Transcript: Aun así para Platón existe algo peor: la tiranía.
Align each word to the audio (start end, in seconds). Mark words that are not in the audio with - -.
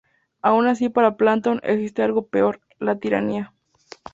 Aun 0.41 0.65
así 0.65 0.89
para 0.89 1.15
Platón 1.15 1.59
existe 1.63 2.01
algo 2.01 2.25
peor: 2.25 2.59
la 2.79 2.97
tiranía. 2.97 3.53